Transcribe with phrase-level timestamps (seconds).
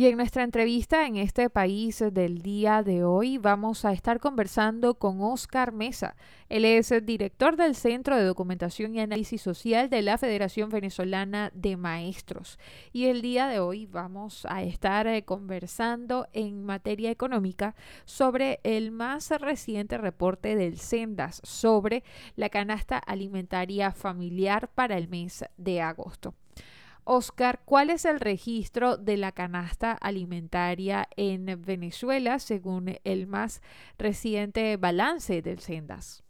[0.00, 4.94] Y en nuestra entrevista en este país del día de hoy vamos a estar conversando
[4.94, 6.16] con Oscar Mesa.
[6.48, 11.52] Él es el director del Centro de Documentación y Análisis Social de la Federación Venezolana
[11.52, 12.58] de Maestros.
[12.94, 17.74] Y el día de hoy vamos a estar eh, conversando en materia económica
[18.06, 22.04] sobre el más reciente reporte del Sendas sobre
[22.36, 26.32] la canasta alimentaria familiar para el mes de agosto.
[27.04, 33.62] Oscar, ¿cuál es el registro de la canasta alimentaria en Venezuela según el más
[33.98, 36.22] reciente balance del Sendas?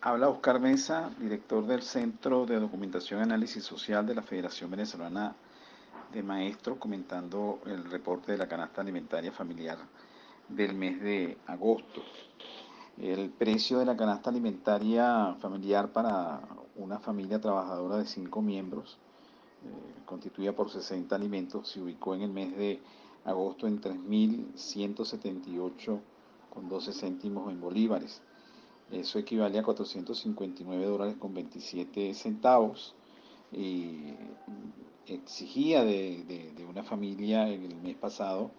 [0.00, 5.34] Habla Oscar Mesa, director del Centro de Documentación y Análisis Social de la Federación Venezolana
[6.12, 9.78] de Maestros, comentando el reporte de la canasta alimentaria familiar
[10.48, 12.02] del mes de agosto.
[12.96, 16.40] El precio de la canasta alimentaria familiar para
[16.76, 18.98] una familia trabajadora de cinco miembros
[20.04, 22.80] constituida por 60 alimentos, se ubicó en el mes de
[23.24, 26.00] agosto en 3.178
[26.50, 28.22] con 12 céntimos en bolívares.
[28.90, 32.94] Eso equivale a 459 dólares con 27 centavos
[33.52, 34.14] y
[35.06, 38.50] exigía de, de una familia el mes pasado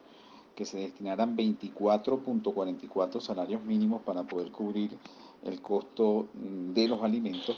[0.55, 4.97] que se destinaran 24.44 salarios mínimos para poder cubrir
[5.43, 7.57] el costo de los alimentos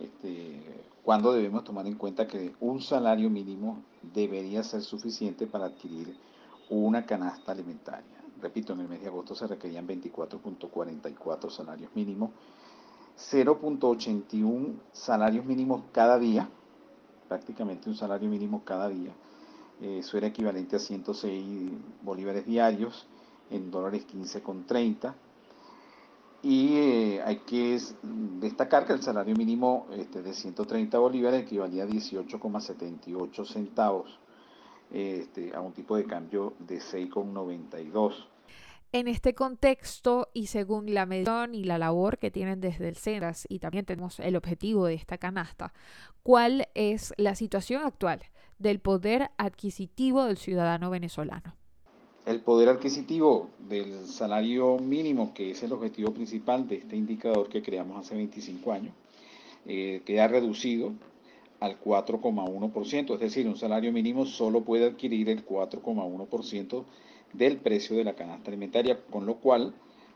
[0.00, 0.60] este,
[1.02, 6.16] cuando debemos tomar en cuenta que un salario mínimo debería ser suficiente para adquirir
[6.70, 8.04] una canasta alimentaria.
[8.40, 12.30] Repito, en el mes de agosto se requerían 24.44 salarios mínimos,
[13.18, 16.48] 0.81 salarios mínimos cada día,
[17.26, 19.12] prácticamente un salario mínimo cada día.
[19.80, 21.70] Eso era equivalente a 106
[22.02, 23.06] bolívares diarios
[23.50, 25.14] en dólares 15,30
[26.42, 31.86] y eh, hay que destacar que el salario mínimo este, de 130 bolívares equivalía a
[31.86, 34.18] 18,78 centavos
[34.92, 38.26] este, a un tipo de cambio de 6,92.
[38.90, 43.44] En este contexto y según la medición y la labor que tienen desde el CENAS
[43.50, 45.74] y también tenemos el objetivo de esta canasta,
[46.22, 48.22] ¿cuál es la situación actual
[48.58, 51.57] del poder adquisitivo del ciudadano venezolano?
[52.28, 57.62] El poder adquisitivo del salario mínimo, que es el objetivo principal de este indicador que
[57.62, 58.92] creamos hace 25 años,
[59.66, 60.92] eh, queda reducido
[61.60, 66.84] al 4,1%, es decir, un salario mínimo solo puede adquirir el 4,1%
[67.32, 69.72] del precio de la canasta alimentaria, con lo cual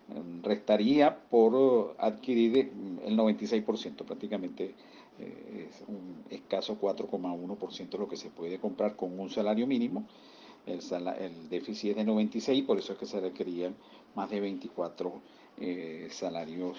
[0.09, 2.73] mm, restaría por adquirir
[3.07, 4.75] el 96%, prácticamente
[5.19, 10.05] eh, es un escaso 4,1% lo que se puede comprar con un salario mínimo
[10.67, 13.75] el, déficit es de 96, por eso es que se requerían
[14.15, 15.13] más de 24
[15.59, 16.79] eh, salarios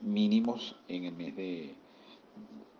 [0.00, 1.74] mínimos en el mes de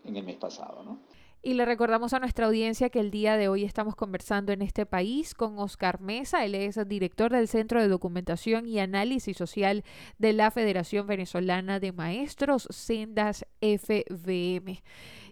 [0.05, 0.99] en el mes pasado, ¿no?
[1.43, 4.85] Y le recordamos a nuestra audiencia que el día de hoy estamos conversando en este
[4.85, 6.45] país con Oscar Mesa.
[6.45, 9.85] Él es director del Centro de Documentación y Análisis Social
[10.19, 14.83] de la Federación Venezolana de Maestros, Sendas FVM.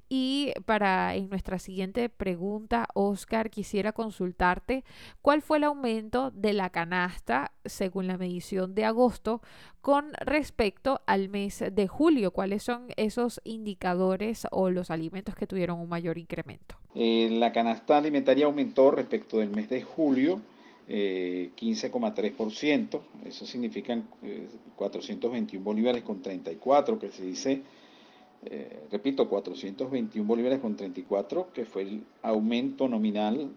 [0.08, 4.84] Y para en nuestra siguiente pregunta, Oscar, quisiera consultarte
[5.22, 9.40] cuál fue el aumento de la canasta según la medición de agosto
[9.80, 12.32] con respecto al mes de julio.
[12.32, 16.76] ¿Cuáles son esos indicadores o los alimentos que tuvieron un mayor incremento?
[16.94, 20.40] Eh, la canasta alimentaria aumentó respecto del mes de julio.
[20.86, 23.98] 15,3%, eh, eso significa
[24.76, 27.62] 421 eh, bolívares con 34, que se dice
[28.46, 33.50] eh, repito, 421 bolívares con 34, que fue el aumento nominal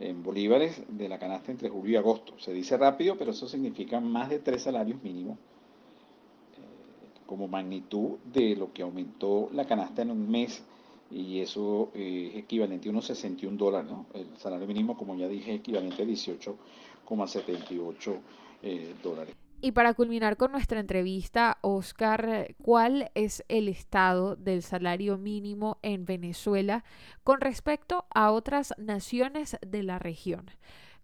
[0.00, 2.38] en bolívares de la canasta entre julio y agosto.
[2.38, 5.40] Se dice rápido, pero eso significa más de tres salarios mínimos eh,
[7.26, 10.64] como magnitud de lo que aumentó la canasta en un mes
[11.10, 13.92] y eso eh, es equivalente a unos 61 dólares.
[14.14, 18.18] El salario mínimo, como ya dije, es equivalente a 18,78
[19.02, 19.43] dólares.
[19.64, 26.04] Y para culminar con nuestra entrevista, Oscar, ¿cuál es el estado del salario mínimo en
[26.04, 26.84] Venezuela
[27.22, 30.50] con respecto a otras naciones de la región?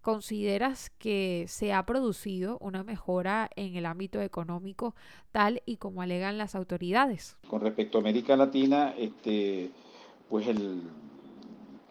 [0.03, 4.95] ¿Consideras que se ha producido una mejora en el ámbito económico
[5.33, 7.39] tal y como alegan las autoridades?
[7.49, 9.71] Con respecto a América Latina, este,
[10.29, 10.83] pues el,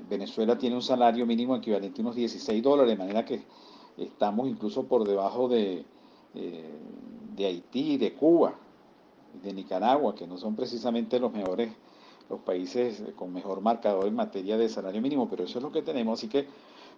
[0.07, 3.41] Venezuela tiene un salario mínimo equivalente a unos 16 dólares, de manera que
[3.97, 5.83] estamos incluso por debajo de,
[6.35, 6.69] eh,
[7.35, 8.55] de Haití, de Cuba,
[9.41, 11.71] de Nicaragua, que no son precisamente los mejores,
[12.29, 15.81] los países con mejor marcador en materia de salario mínimo, pero eso es lo que
[15.81, 16.19] tenemos.
[16.19, 16.47] Así que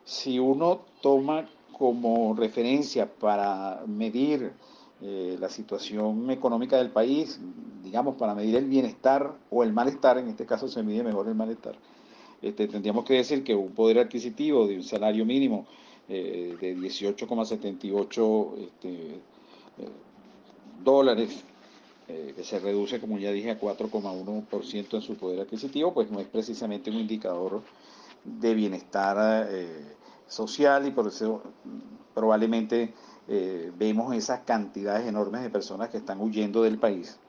[0.03, 1.47] si uno toma
[1.77, 4.53] como referencia para medir
[5.01, 7.39] eh, la situación económica del país,
[7.83, 11.35] digamos, para medir el bienestar o el malestar, en este caso se mide mejor el
[11.35, 11.75] malestar,
[12.41, 15.65] este, tendríamos que decir que un poder adquisitivo de un salario mínimo
[16.11, 19.19] eh, de 18,78 este, eh,
[20.83, 21.43] dólares,
[22.35, 26.27] que se reduce, como ya dije, a 4,1% en su poder adquisitivo, pues no es
[26.27, 27.61] precisamente un indicador
[28.25, 29.47] de bienestar
[30.27, 31.41] social y por eso
[32.13, 32.93] probablemente
[33.27, 37.19] eh, vemos esas cantidades enormes de personas que están huyendo del país,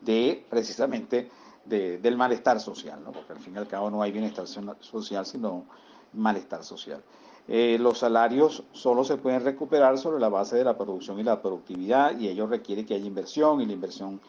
[0.00, 1.30] de precisamente
[1.64, 3.10] del malestar social, ¿no?
[3.12, 5.64] porque al fin y al cabo no hay bienestar social, sino
[6.12, 7.02] malestar social.
[7.46, 11.42] Eh, los salarios solo se pueden recuperar sobre la base de la producción y la
[11.42, 14.20] productividad y ello requiere que haya inversión y la inversión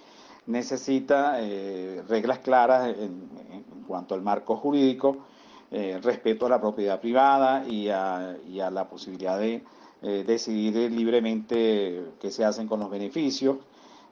[0.48, 3.30] necesita eh, reglas claras en,
[3.88, 5.18] cuanto al marco jurídico,
[6.02, 9.62] respeto a la propiedad privada y a la posibilidad de
[10.08, 13.58] eh, decidir libremente qué se hacen con los beneficios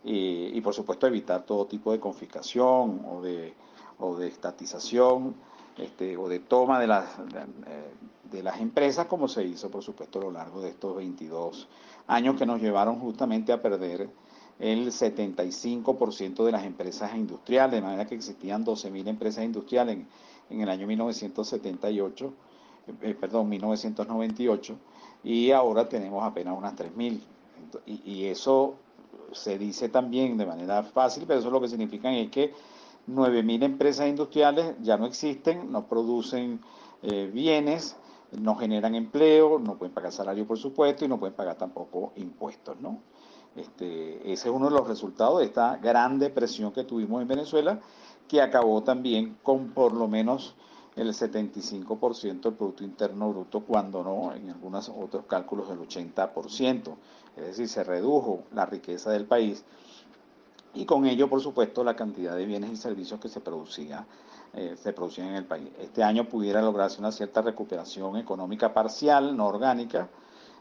[0.04, 3.54] y, por supuesto evitar todo tipo de confiscación o de,
[4.00, 5.36] o de estatización
[5.78, 7.06] este, o de toma de las,
[8.42, 11.68] las empresas como se hizo por supuesto a lo largo de estos 22
[12.08, 14.10] años que nos llevaron justamente a perder
[14.60, 20.08] el 75% de las empresas industriales, de manera que existían 12.000 empresas industriales en,
[20.50, 22.34] en, el año 1978,
[23.02, 24.78] eh, perdón, 1998
[25.24, 27.20] y ahora tenemos apenas unas 3.000.
[27.86, 28.76] Y, y eso
[29.32, 32.54] se dice también de manera fácil, pero eso lo que significa es que
[33.10, 36.62] 9.000 empresas industriales ya no existen, no producen
[37.02, 37.96] eh, bienes,
[38.40, 42.80] no generan empleo, no pueden pagar salario por supuesto y no pueden pagar tampoco impuestos,
[42.80, 43.00] ¿no?
[43.56, 47.80] Este, ese es uno de los resultados de esta gran depresión que tuvimos en Venezuela,
[48.28, 50.56] que acabó también con por lo menos
[50.96, 56.96] el 75% del Producto Interno Bruto, cuando no, en algunos otros cálculos el 80%.
[57.38, 59.64] Es decir, se redujo la riqueza del país
[60.76, 64.06] y con ello, por supuesto, la cantidad de bienes y servicios que se producía
[64.56, 65.70] eh, se producían en el país.
[65.80, 70.10] Este año pudiera lograrse una cierta recuperación económica parcial, no orgánica,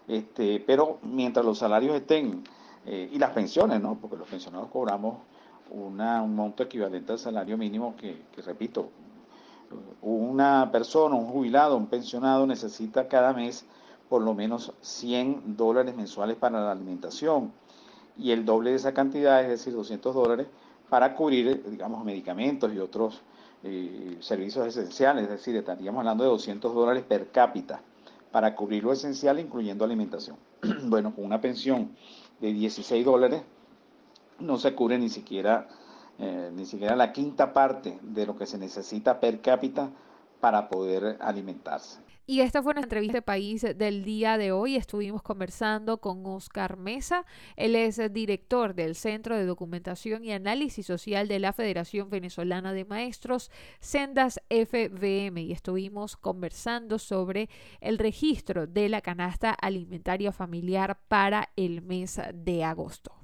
[0.09, 2.43] este, pero mientras los salarios estén,
[2.87, 3.97] eh, y las pensiones, ¿no?
[4.01, 5.19] porque los pensionados cobramos
[5.71, 8.91] una, un monto equivalente al salario mínimo que, que repito,
[10.03, 13.65] una persona, un jubilado, un pensionado necesita cada mes
[14.09, 17.53] por lo menos 100 dólares mensuales para la alimentación
[18.19, 20.49] y el doble de esa cantidad, es decir, 200 dólares,
[20.91, 23.23] para cubrir, digamos, medicamentos y otros
[23.65, 27.81] eh, servicios esenciales, es decir, estaríamos hablando de 200 dólares per cápita
[28.31, 30.37] para cubrir lo esencial, incluyendo alimentación.
[30.85, 31.97] bueno, con una pensión
[32.41, 33.43] de 16 dólares
[34.41, 35.69] no se cubre ni siquiera
[36.19, 39.91] eh, ni siquiera la quinta parte de lo que se necesita per cápita
[40.41, 41.99] para poder alimentarse.
[42.25, 44.77] Y esta fue una entrevista de país del día de hoy.
[44.77, 47.27] Estuvimos conversando con Oscar Mesa.
[47.57, 52.85] Él es director del Centro de Documentación y Análisis Social de la Federación Venezolana de
[52.85, 55.39] Maestros, Sendas FVM.
[55.39, 57.49] Y estuvimos conversando sobre
[57.81, 63.17] el registro de la canasta alimentaria familiar para el mes de agosto.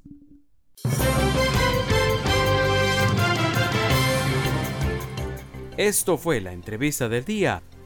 [5.76, 7.62] Esto fue la entrevista del día